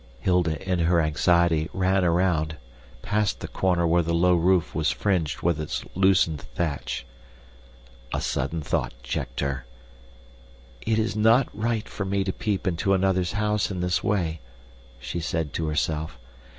[0.19, 2.57] Hilda, in her anxiety, ran around,
[3.03, 7.05] past the corner where the low roof was fringed with its loosened thatch.
[8.11, 9.67] A sudden thought checked her.
[10.81, 14.39] "It is not right for me to peep into another's house in this way,"
[14.99, 16.17] she said to herself.